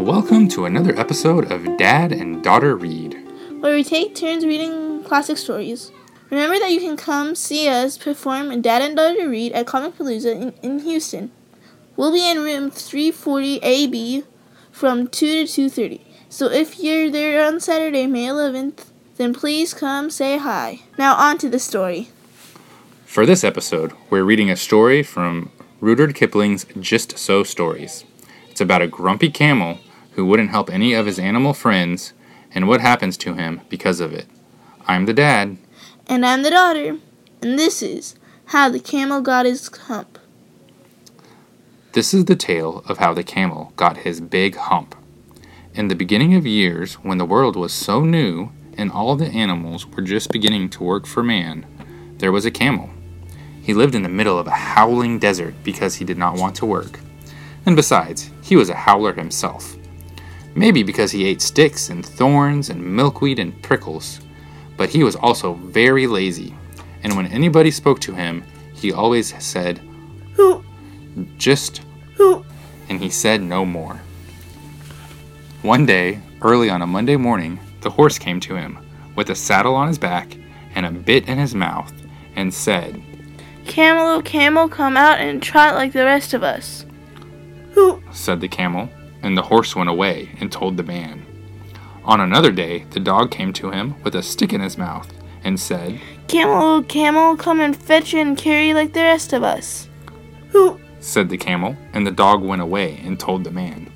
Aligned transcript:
Welcome 0.00 0.48
to 0.48 0.64
another 0.64 0.98
episode 0.98 1.52
of 1.52 1.76
Dad 1.76 2.10
and 2.10 2.42
Daughter 2.42 2.74
Read. 2.74 3.18
where 3.60 3.74
we 3.74 3.84
take 3.84 4.14
turns 4.14 4.46
reading 4.46 5.04
classic 5.04 5.36
stories. 5.36 5.92
Remember 6.30 6.58
that 6.58 6.70
you 6.72 6.80
can 6.80 6.96
come 6.96 7.34
see 7.34 7.68
us 7.68 7.98
perform 7.98 8.62
Dad 8.62 8.80
and 8.80 8.96
Daughter 8.96 9.28
Read 9.28 9.52
at 9.52 9.66
Comicpalooza 9.66 10.34
in, 10.40 10.54
in 10.62 10.78
Houston. 10.78 11.30
We'll 11.96 12.14
be 12.14 12.28
in 12.28 12.38
room 12.38 12.70
340 12.70 13.58
AB 13.58 14.24
from 14.72 15.06
2 15.06 15.46
to 15.46 15.68
2.30. 15.68 16.00
So 16.30 16.50
if 16.50 16.80
you're 16.80 17.10
there 17.10 17.46
on 17.46 17.60
Saturday, 17.60 18.06
May 18.06 18.24
11th, 18.24 18.86
then 19.18 19.34
please 19.34 19.74
come 19.74 20.08
say 20.08 20.38
hi. 20.38 20.80
Now 20.96 21.14
on 21.14 21.36
to 21.38 21.50
the 21.50 21.58
story. 21.58 22.08
For 23.04 23.26
this 23.26 23.44
episode, 23.44 23.92
we're 24.08 24.24
reading 24.24 24.50
a 24.50 24.56
story 24.56 25.02
from 25.02 25.52
Rudyard 25.78 26.14
Kipling's 26.14 26.64
Just 26.80 27.18
So 27.18 27.42
Stories. 27.44 28.06
It's 28.48 28.62
about 28.62 28.80
a 28.82 28.88
grumpy 28.88 29.28
camel 29.28 29.78
who 30.12 30.26
wouldn't 30.26 30.50
help 30.50 30.70
any 30.70 30.92
of 30.92 31.06
his 31.06 31.18
animal 31.18 31.54
friends 31.54 32.12
and 32.52 32.66
what 32.66 32.80
happens 32.80 33.16
to 33.18 33.34
him 33.34 33.60
because 33.68 34.00
of 34.00 34.12
it. 34.12 34.26
I'm 34.86 35.06
the 35.06 35.14
dad. 35.14 35.56
And 36.08 36.26
I'm 36.26 36.42
the 36.42 36.50
daughter, 36.50 36.98
and 37.42 37.58
this 37.58 37.82
is 37.82 38.16
how 38.46 38.68
the 38.68 38.80
camel 38.80 39.20
got 39.20 39.46
his 39.46 39.68
hump. 39.68 40.18
This 41.92 42.12
is 42.14 42.24
the 42.24 42.36
tale 42.36 42.84
of 42.88 42.98
how 42.98 43.14
the 43.14 43.22
camel 43.22 43.72
got 43.76 43.98
his 43.98 44.20
big 44.20 44.56
hump. 44.56 44.94
In 45.74 45.88
the 45.88 45.94
beginning 45.94 46.34
of 46.34 46.46
years, 46.46 46.94
when 46.94 47.18
the 47.18 47.24
world 47.24 47.54
was 47.54 47.72
so 47.72 48.04
new 48.04 48.50
and 48.76 48.90
all 48.90 49.14
the 49.14 49.26
animals 49.26 49.86
were 49.86 50.02
just 50.02 50.32
beginning 50.32 50.68
to 50.70 50.82
work 50.82 51.06
for 51.06 51.22
man, 51.22 51.66
there 52.18 52.32
was 52.32 52.44
a 52.44 52.50
camel. 52.50 52.90
He 53.62 53.74
lived 53.74 53.94
in 53.94 54.02
the 54.02 54.08
middle 54.08 54.38
of 54.38 54.46
a 54.46 54.50
howling 54.50 55.18
desert 55.18 55.54
because 55.62 55.96
he 55.96 56.04
did 56.04 56.18
not 56.18 56.36
want 56.36 56.56
to 56.56 56.66
work. 56.66 56.98
And 57.66 57.76
besides, 57.76 58.30
he 58.42 58.56
was 58.56 58.68
a 58.68 58.74
howler 58.74 59.12
himself. 59.12 59.76
Maybe 60.54 60.82
because 60.82 61.12
he 61.12 61.24
ate 61.24 61.40
sticks 61.40 61.90
and 61.90 62.04
thorns 62.04 62.70
and 62.70 62.82
milkweed 62.82 63.38
and 63.38 63.60
prickles. 63.62 64.20
But 64.76 64.90
he 64.90 65.04
was 65.04 65.16
also 65.16 65.54
very 65.54 66.06
lazy, 66.06 66.54
and 67.02 67.16
when 67.16 67.26
anybody 67.26 67.70
spoke 67.70 68.00
to 68.00 68.14
him, 68.14 68.44
he 68.74 68.92
always 68.92 69.34
said, 69.42 69.78
Who, 70.34 70.64
just 71.36 71.82
who, 72.14 72.44
and 72.88 73.00
he 73.00 73.10
said 73.10 73.42
no 73.42 73.64
more. 73.64 74.00
One 75.62 75.84
day, 75.84 76.20
early 76.42 76.70
on 76.70 76.82
a 76.82 76.86
Monday 76.86 77.16
morning, 77.16 77.60
the 77.82 77.90
horse 77.90 78.18
came 78.18 78.40
to 78.40 78.56
him 78.56 78.78
with 79.16 79.30
a 79.30 79.34
saddle 79.34 79.74
on 79.74 79.88
his 79.88 79.98
back 79.98 80.36
and 80.74 80.86
a 80.86 80.90
bit 80.90 81.28
in 81.28 81.36
his 81.38 81.54
mouth 81.54 81.92
and 82.36 82.52
said, 82.52 83.02
camel, 83.66 84.06
oh 84.06 84.22
camel, 84.22 84.68
come 84.68 84.96
out 84.96 85.20
and 85.20 85.42
trot 85.42 85.74
like 85.74 85.92
the 85.92 86.04
rest 86.04 86.32
of 86.32 86.42
us. 86.42 86.86
Who, 87.72 88.02
said 88.12 88.40
the 88.40 88.48
camel, 88.48 88.88
and 89.22 89.36
the 89.36 89.42
horse 89.42 89.76
went 89.76 89.90
away 89.90 90.30
and 90.40 90.50
told 90.50 90.76
the 90.76 90.82
man. 90.82 91.24
On 92.04 92.20
another 92.20 92.50
day, 92.50 92.84
the 92.90 93.00
dog 93.00 93.30
came 93.30 93.52
to 93.54 93.70
him 93.70 94.00
with 94.02 94.14
a 94.14 94.22
stick 94.22 94.52
in 94.52 94.60
his 94.60 94.78
mouth 94.78 95.12
and 95.44 95.58
said, 95.58 96.00
Camel, 96.28 96.82
camel, 96.82 97.36
come 97.36 97.60
and 97.60 97.76
fetch 97.76 98.14
and 98.14 98.36
carry 98.36 98.72
like 98.72 98.92
the 98.92 99.00
rest 99.02 99.32
of 99.32 99.42
us. 99.42 99.88
Who, 100.50 100.80
said 101.00 101.28
the 101.28 101.38
camel, 101.38 101.76
and 101.92 102.06
the 102.06 102.10
dog 102.10 102.42
went 102.42 102.62
away 102.62 103.00
and 103.04 103.18
told 103.18 103.44
the 103.44 103.50
man. 103.50 103.92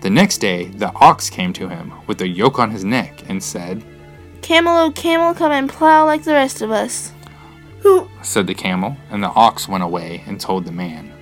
The 0.00 0.10
next 0.10 0.38
day, 0.38 0.66
the 0.66 0.92
ox 0.96 1.30
came 1.30 1.52
to 1.54 1.68
him 1.68 1.92
with 2.06 2.20
a 2.20 2.28
yoke 2.28 2.58
on 2.58 2.70
his 2.70 2.84
neck 2.84 3.24
and 3.28 3.42
said, 3.42 3.82
camel, 4.42 4.76
oh 4.76 4.92
camel, 4.92 5.32
come 5.32 5.52
and 5.52 5.68
plow 5.68 6.04
like 6.04 6.24
the 6.24 6.34
rest 6.34 6.60
of 6.60 6.70
us. 6.70 7.12
Who, 7.80 8.08
said 8.22 8.46
the 8.46 8.54
camel, 8.54 8.96
and 9.10 9.22
the 9.22 9.28
ox 9.28 9.68
went 9.68 9.82
away 9.82 10.22
and 10.26 10.40
told 10.40 10.64
the 10.64 10.72
man. 10.72 11.12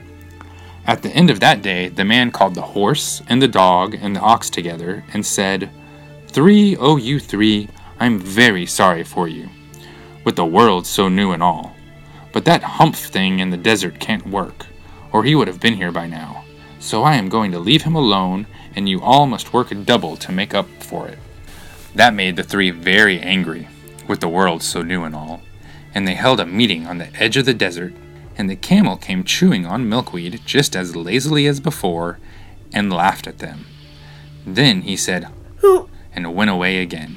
At 0.85 1.03
the 1.03 1.11
end 1.11 1.31
of 1.31 1.39
that 1.41 1.63
day, 1.63 1.89
the 1.89 2.05
man 2.05 2.33
called 2.33 2.55
the 2.55 2.63
horse 2.63 3.23
and 3.29 3.41
the 3.41 3.49
dog 3.49 3.95
and 3.95 4.17
the 4.17 4.21
ox 4.21 4.51
together 4.51 5.05
and 5.13 5.25
said, 5.25 5.71
Three, 6.27 6.77
oh 6.77 6.97
you 6.97 7.21
three, 7.21 7.69
I'm 8.01 8.19
very 8.19 8.67
sorry 8.67 9.05
for 9.05 9.29
you, 9.29 9.49
with 10.25 10.35
the 10.35 10.45
world 10.45 10.87
so 10.87 11.09
new 11.09 11.31
and 11.31 11.43
all. 11.43 11.77
But 12.33 12.45
that 12.47 12.63
humph 12.63 12.99
thing 12.99 13.39
in 13.39 13.51
the 13.51 13.57
desert 13.57 14.01
can't 14.01 14.27
work, 14.27 14.67
or 15.13 15.23
he 15.23 15.37
would 15.37 15.47
have 15.47 15.61
been 15.61 15.75
here 15.75 15.93
by 15.93 16.09
now. 16.09 16.45
So 16.81 17.05
I 17.05 17.15
am 17.15 17.29
going 17.29 17.53
to 17.53 17.61
leave 17.61 17.83
him 17.83 17.95
alone, 17.95 18.49
and 18.75 18.89
you 18.89 19.01
all 19.03 19.27
must 19.27 19.53
work 19.53 19.73
double 19.85 20.17
to 20.17 20.33
make 20.33 20.53
up 20.53 20.67
for 20.81 21.07
it. 21.07 21.19
That 21.95 22.15
made 22.15 22.35
the 22.35 22.43
three 22.43 22.71
very 22.71 23.21
angry, 23.21 23.69
with 24.09 24.19
the 24.19 24.29
world 24.29 24.63
so 24.65 24.83
new 24.83 25.05
and 25.05 25.15
all, 25.15 25.43
and 25.95 26.09
they 26.09 26.15
held 26.15 26.41
a 26.41 26.47
meeting 26.47 26.87
on 26.87 26.99
the 26.99 27.15
edge 27.15 27.37
of 27.37 27.45
the 27.45 27.55
desert, 27.55 27.93
and 28.37 28.49
the 28.49 28.57
camel 28.57 28.97
came 28.97 29.25
chewing 29.25 29.67
on 29.67 29.89
milkweed 29.89 30.41
just 30.45 30.75
as 30.75 30.97
lazily 30.97 31.47
as 31.47 31.61
before, 31.61 32.19
and 32.73 32.93
laughed 32.93 33.27
at 33.27 33.39
them. 33.39 33.67
Then 34.47 34.83
he 34.83 34.97
said, 34.97 35.29
who, 35.59 35.89
and 36.15 36.35
went 36.35 36.51
away 36.51 36.79
again. 36.83 37.17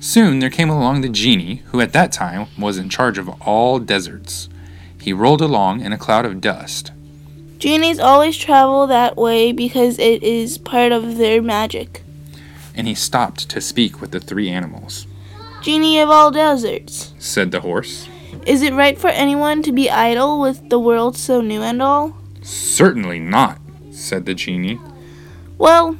Soon 0.00 0.38
there 0.38 0.50
came 0.50 0.70
along 0.70 1.00
the 1.00 1.08
genie, 1.08 1.62
who 1.66 1.80
at 1.80 1.92
that 1.92 2.12
time 2.12 2.46
was 2.58 2.78
in 2.78 2.88
charge 2.88 3.18
of 3.18 3.28
all 3.42 3.78
deserts. 3.78 4.48
He 5.00 5.12
rolled 5.12 5.40
along 5.40 5.80
in 5.80 5.92
a 5.92 5.98
cloud 5.98 6.24
of 6.26 6.40
dust. 6.40 6.92
genies 7.58 7.98
always 7.98 8.36
travel 8.36 8.86
that 8.86 9.16
way 9.16 9.50
because 9.52 9.98
it 9.98 10.22
is 10.22 10.58
part 10.58 10.92
of 10.92 11.16
their 11.18 11.42
magic. 11.42 12.02
and 12.74 12.86
he 12.86 12.94
stopped 12.94 13.48
to 13.48 13.60
speak 13.60 14.00
with 14.00 14.12
the 14.12 14.20
three 14.20 14.48
animals. 14.48 15.06
Genie 15.62 15.98
of 15.98 16.10
all 16.10 16.30
deserts. 16.30 17.12
Said 17.18 17.50
the 17.50 17.60
horse, 17.60 18.08
Is 18.48 18.62
it 18.62 18.72
right 18.72 18.98
for 18.98 19.08
anyone 19.08 19.62
to 19.62 19.72
be 19.72 19.90
idle 19.90 20.40
with 20.40 20.70
the 20.70 20.78
world 20.78 21.16
so 21.16 21.40
new 21.40 21.62
and 21.62 21.82
all? 21.82 22.16
Certainly 22.42 23.20
not, 23.20 23.60
said 23.92 24.24
the 24.24 24.34
genie. 24.34 24.80
Well, 25.58 25.98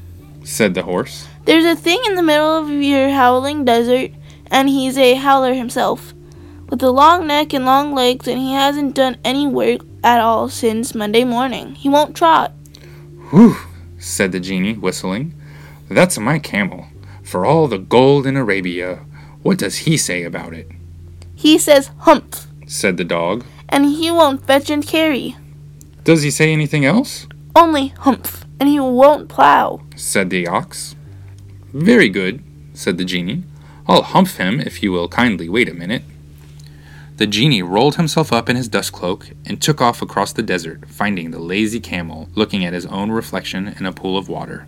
Said 0.48 0.72
the 0.72 0.84
horse, 0.84 1.28
there's 1.44 1.66
a 1.66 1.76
thing 1.76 2.00
in 2.06 2.14
the 2.14 2.22
middle 2.22 2.56
of 2.56 2.70
your 2.70 3.10
howling 3.10 3.66
desert, 3.66 4.12
and 4.50 4.66
he's 4.66 4.96
a 4.96 5.12
howler 5.12 5.52
himself, 5.52 6.14
with 6.70 6.82
a 6.82 6.90
long 6.90 7.26
neck 7.26 7.52
and 7.52 7.66
long 7.66 7.94
legs, 7.94 8.26
and 8.26 8.40
he 8.40 8.54
hasn't 8.54 8.94
done 8.94 9.18
any 9.26 9.46
work 9.46 9.82
at 10.02 10.20
all 10.20 10.48
since 10.48 10.94
Monday 10.94 11.24
morning. 11.24 11.74
He 11.74 11.90
won't 11.90 12.16
trot. 12.16 12.52
Whew, 13.28 13.58
said 13.98 14.32
the 14.32 14.40
genie, 14.40 14.72
whistling. 14.72 15.34
That's 15.90 16.18
my 16.18 16.38
camel. 16.38 16.86
For 17.22 17.44
all 17.44 17.68
the 17.68 17.76
gold 17.76 18.26
in 18.26 18.38
Arabia, 18.38 19.04
what 19.42 19.58
does 19.58 19.84
he 19.84 19.98
say 19.98 20.22
about 20.22 20.54
it? 20.54 20.70
He 21.38 21.56
says 21.56 21.92
humph, 21.98 22.48
Said 22.66 22.96
the 22.96 23.04
dog. 23.04 23.44
and 23.68 23.84
he 23.84 24.10
won't 24.10 24.44
fetch 24.44 24.70
and 24.70 24.84
carry. 24.84 25.36
Does 26.02 26.22
he 26.22 26.32
say 26.32 26.52
anything 26.52 26.84
else? 26.84 27.28
Only 27.54 27.88
humph, 27.88 28.44
and 28.58 28.68
he 28.68 28.80
won't 28.80 29.28
plow. 29.28 29.80
Said 29.94 30.30
the 30.30 30.48
ox. 30.48 30.96
Very 31.72 32.08
good, 32.08 32.42
said 32.74 32.98
the 32.98 33.04
genie. 33.04 33.44
I'll 33.86 34.02
humph 34.02 34.36
him 34.38 34.58
if 34.58 34.82
you 34.82 34.90
will 34.90 35.08
kindly 35.08 35.48
wait 35.48 35.68
a 35.68 35.74
minute. 35.74 36.02
The 37.18 37.26
genie 37.28 37.62
rolled 37.62 37.94
himself 37.94 38.32
up 38.32 38.48
in 38.48 38.56
his 38.56 38.66
dust 38.68 38.92
cloak 38.92 39.30
and 39.46 39.62
took 39.62 39.80
off 39.80 40.02
across 40.02 40.32
the 40.32 40.42
desert, 40.42 40.88
finding 40.88 41.30
the 41.30 41.38
lazy 41.38 41.78
camel 41.78 42.28
looking 42.34 42.64
at 42.64 42.72
his 42.72 42.86
own 42.86 43.12
reflection 43.12 43.76
in 43.78 43.86
a 43.86 43.92
pool 43.92 44.18
of 44.18 44.28
water. 44.28 44.66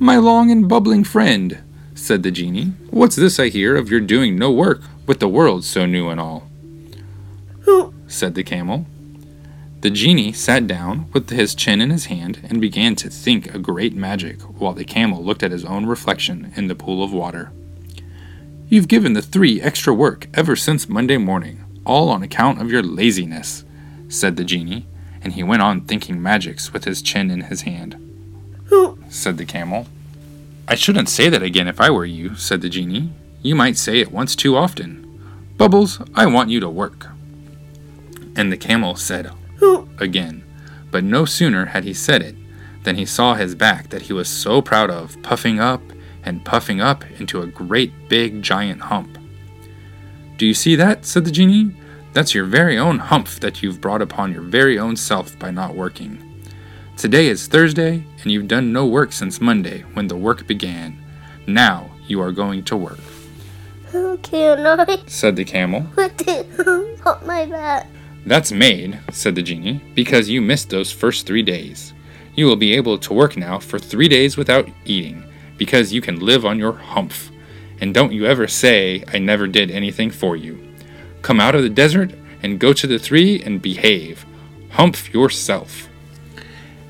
My 0.00 0.16
long 0.18 0.50
and 0.50 0.68
bubbling 0.68 1.04
friend, 1.04 1.58
said 1.94 2.24
the 2.24 2.32
genie, 2.32 2.72
what's 2.90 3.14
this 3.16 3.38
I 3.38 3.46
hear 3.48 3.76
of 3.76 3.88
your 3.92 4.00
doing 4.00 4.36
no 4.36 4.50
work 4.50 4.82
with 5.06 5.20
the 5.20 5.28
world 5.28 5.64
so 5.64 5.86
new 5.86 6.08
and 6.08 6.20
all? 6.20 6.48
Who, 7.60 7.94
said 8.06 8.34
the 8.34 8.44
camel. 8.44 8.86
The 9.80 9.90
genie 9.90 10.32
sat 10.32 10.66
down 10.66 11.10
with 11.12 11.28
his 11.28 11.54
chin 11.54 11.80
in 11.80 11.90
his 11.90 12.06
hand 12.06 12.40
and 12.48 12.60
began 12.60 12.96
to 12.96 13.10
think 13.10 13.54
a 13.54 13.58
great 13.58 13.94
magic 13.94 14.40
while 14.42 14.72
the 14.72 14.84
camel 14.84 15.22
looked 15.22 15.42
at 15.42 15.50
his 15.50 15.64
own 15.64 15.84
reflection 15.84 16.52
in 16.56 16.68
the 16.68 16.74
pool 16.74 17.04
of 17.04 17.12
water. 17.12 17.52
You've 18.68 18.88
given 18.88 19.12
the 19.12 19.20
three 19.20 19.60
extra 19.60 19.92
work 19.92 20.26
ever 20.32 20.56
since 20.56 20.88
Monday 20.88 21.18
morning, 21.18 21.64
all 21.84 22.08
on 22.08 22.22
account 22.22 22.62
of 22.62 22.70
your 22.70 22.82
laziness, 22.82 23.64
said 24.08 24.36
the 24.36 24.44
genie, 24.44 24.86
and 25.20 25.34
he 25.34 25.42
went 25.42 25.60
on 25.62 25.82
thinking 25.82 26.22
magics 26.22 26.72
with 26.72 26.84
his 26.84 27.02
chin 27.02 27.30
in 27.30 27.42
his 27.42 27.62
hand. 27.62 27.94
who, 28.66 28.98
Said 29.10 29.36
the 29.36 29.44
camel. 29.44 29.86
I 30.66 30.76
shouldn't 30.76 31.10
say 31.10 31.28
that 31.28 31.42
again 31.42 31.68
if 31.68 31.78
I 31.78 31.90
were 31.90 32.06
you, 32.06 32.36
said 32.36 32.62
the 32.62 32.70
genie. 32.70 33.12
You 33.44 33.54
might 33.54 33.76
say 33.76 34.00
it 34.00 34.10
once 34.10 34.34
too 34.34 34.56
often. 34.56 35.06
Bubbles, 35.58 36.00
I 36.14 36.24
want 36.24 36.48
you 36.48 36.60
to 36.60 36.68
work. 36.70 37.08
And 38.34 38.50
the 38.50 38.56
camel 38.56 38.96
said, 38.96 39.30
again. 39.98 40.42
But 40.90 41.04
no 41.04 41.26
sooner 41.26 41.66
had 41.66 41.84
he 41.84 41.92
said 41.92 42.22
it 42.22 42.36
than 42.84 42.96
he 42.96 43.04
saw 43.04 43.34
his 43.34 43.54
back 43.54 43.90
that 43.90 44.00
he 44.00 44.14
was 44.14 44.30
so 44.30 44.62
proud 44.62 44.90
of, 44.90 45.22
puffing 45.22 45.60
up 45.60 45.82
and 46.22 46.42
puffing 46.42 46.80
up 46.80 47.04
into 47.20 47.42
a 47.42 47.46
great 47.46 48.08
big 48.08 48.40
giant 48.40 48.80
hump. 48.80 49.18
Do 50.38 50.46
you 50.46 50.54
see 50.54 50.74
that? 50.76 51.04
said 51.04 51.26
the 51.26 51.30
genie. 51.30 51.76
That's 52.14 52.34
your 52.34 52.46
very 52.46 52.78
own 52.78 52.98
hump 52.98 53.28
that 53.40 53.62
you've 53.62 53.78
brought 53.78 54.00
upon 54.00 54.32
your 54.32 54.40
very 54.40 54.78
own 54.78 54.96
self 54.96 55.38
by 55.38 55.50
not 55.50 55.76
working. 55.76 56.42
Today 56.96 57.26
is 57.26 57.46
Thursday, 57.46 58.06
and 58.22 58.32
you've 58.32 58.48
done 58.48 58.72
no 58.72 58.86
work 58.86 59.12
since 59.12 59.38
Monday, 59.38 59.80
when 59.92 60.08
the 60.08 60.16
work 60.16 60.46
began. 60.46 60.98
Now 61.46 61.90
you 62.06 62.22
are 62.22 62.32
going 62.32 62.64
to 62.64 62.76
work, 62.76 63.00
Who 63.94 64.18
can 64.18 64.66
I? 64.80 64.98
said 65.06 65.36
the 65.36 65.44
camel. 65.44 65.82
What 65.94 66.16
did 66.16 66.48
my 67.24 67.46
back? 67.46 67.86
That's 68.26 68.50
made, 68.50 68.98
said 69.12 69.36
the 69.36 69.42
genie, 69.42 69.84
because 69.94 70.28
you 70.28 70.42
missed 70.42 70.70
those 70.70 70.90
first 70.90 71.28
three 71.28 71.44
days. 71.44 71.94
You 72.34 72.46
will 72.46 72.56
be 72.56 72.74
able 72.74 72.98
to 72.98 73.14
work 73.14 73.36
now 73.36 73.60
for 73.60 73.78
three 73.78 74.08
days 74.08 74.36
without 74.36 74.68
eating, 74.84 75.22
because 75.58 75.92
you 75.92 76.00
can 76.00 76.18
live 76.18 76.44
on 76.44 76.58
your 76.58 76.72
humph. 76.72 77.30
And 77.80 77.94
don't 77.94 78.10
you 78.10 78.26
ever 78.26 78.48
say, 78.48 79.04
I 79.12 79.18
never 79.18 79.46
did 79.46 79.70
anything 79.70 80.10
for 80.10 80.34
you. 80.34 80.58
Come 81.22 81.38
out 81.38 81.54
of 81.54 81.62
the 81.62 81.70
desert 81.70 82.14
and 82.42 82.58
go 82.58 82.72
to 82.72 82.88
the 82.88 82.98
three 82.98 83.44
and 83.44 83.62
behave. 83.62 84.26
Humph 84.70 85.14
yourself. 85.14 85.88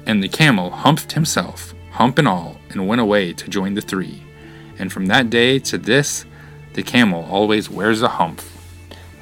And 0.07 0.23
the 0.23 0.29
camel 0.29 0.71
humphed 0.71 1.13
himself, 1.13 1.75
hump 1.91 2.17
and 2.19 2.27
all, 2.27 2.57
and 2.71 2.89
went 2.89 3.03
away 3.03 3.35
to 3.35 3.51
join 3.51 3.75
the 3.75 3.83
three. 3.83 4.23
And 4.79 4.91
from 4.91 5.05
that 5.09 5.29
day 5.29 5.59
to 5.59 5.77
this, 5.77 6.25
the 6.75 6.83
camel 6.83 7.27
always 7.31 7.71
wears 7.71 8.03
a 8.03 8.09
hump. 8.09 8.43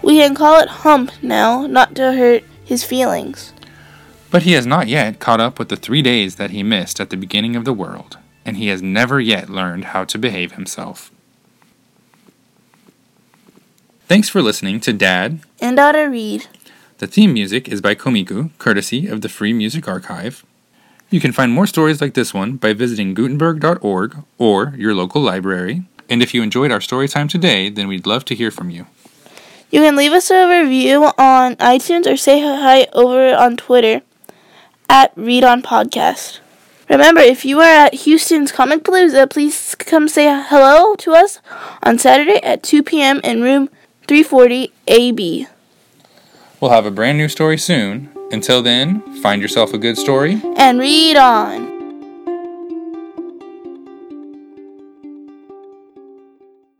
We 0.03 0.19
can 0.19 0.35
call 0.35 0.61
it 0.61 0.69
hump 0.69 1.13
now, 1.23 1.67
not 1.67 1.95
to 1.95 2.13
hurt 2.13 2.45
his 2.65 2.83
feelings. 2.83 3.53
But 4.31 4.43
he 4.43 4.53
has 4.53 4.67
not 4.67 4.89
yet 4.89 5.21
caught 5.21 5.41
up 5.41 5.59
with 5.59 5.69
the 5.69 5.77
three 5.77 6.03
days 6.03 6.37
that 6.37 6.51
he 6.51 6.63
missed 6.63 6.99
at 7.01 7.11
the 7.11 7.17
beginning 7.17 7.55
of 7.55 7.65
the 7.65 7.73
world, 7.73 8.19
and 8.45 8.57
he 8.57 8.69
has 8.69 8.83
never 8.83 9.21
yet 9.21 9.49
learned 9.49 9.87
how 9.87 10.05
to 10.05 10.19
behave 10.19 10.53
himself. 10.53 11.11
Thanks 14.09 14.29
for 14.29 14.43
listening 14.43 14.81
to 14.81 14.93
Dad. 14.93 15.41
And 15.61 15.77
daughter 15.77 16.11
read. 16.11 16.47
The 16.99 17.07
theme 17.07 17.33
music 17.33 17.69
is 17.69 17.81
by 17.81 17.95
Komiku, 17.95 18.51
courtesy 18.59 19.07
of 19.07 19.21
the 19.21 19.29
Free 19.29 19.53
Music 19.53 19.89
Archive. 19.89 20.45
You 21.11 21.21
can 21.21 21.33
find 21.33 21.53
more 21.53 21.67
stories 21.67 22.01
like 22.01 22.15
this 22.15 22.33
one 22.33 22.57
by 22.57 22.73
visiting 22.73 23.15
Gutenberg.org 23.15 24.25
or 24.39 24.75
your 24.77 24.95
local 24.95 25.21
library. 25.21 25.83
And 26.13 26.23
if 26.23 26.35
you 26.35 26.43
enjoyed 26.43 26.71
our 26.71 26.83
story 26.83 27.09
time 27.09 27.27
today, 27.27 27.71
then 27.71 27.89
we'd 27.89 28.07
love 28.07 28.27
to 28.27 28.35
hear 28.35 28.51
from 28.51 28.69
you. 28.69 28.85
You 29.71 29.81
can 29.81 29.97
leave 29.97 30.13
us 30.13 30.31
a 30.31 30.47
review 30.47 31.05
on 31.17 31.57
iTunes 31.57 32.07
or 32.07 32.19
say 32.19 32.43
hi 32.43 32.87
over 32.93 33.35
on 33.35 33.57
Twitter 33.57 34.03
at 34.91 35.13
Read 35.17 35.43
On 35.43 35.63
Podcast. 35.63 36.41
Remember, 36.91 37.23
if 37.23 37.47
you 37.47 37.61
are 37.61 37.87
at 37.87 37.95
Houston's 37.95 38.53
Comicpalooza, 38.53 39.31
please 39.31 39.75
come 39.75 40.07
say 40.07 40.27
hello 40.27 40.95
to 40.97 41.15
us 41.15 41.41
on 41.83 41.99
Saturday 41.99 42.43
at 42.43 42.63
2 42.63 42.83
p.m. 42.83 43.19
in 43.25 43.41
room 43.41 43.71
340 44.07 44.71
AB. 44.89 45.47
We'll 46.61 46.73
have 46.73 46.85
a 46.85 46.91
brand 46.91 47.17
new 47.17 47.31
story 47.31 47.57
soon. 47.57 48.11
Until 48.31 48.61
then, 48.61 49.01
find 49.23 49.41
yourself 49.41 49.73
a 49.73 49.79
good 49.79 49.97
story. 49.97 50.43
And 50.59 50.79
read 50.79 51.17
on. 51.17 51.72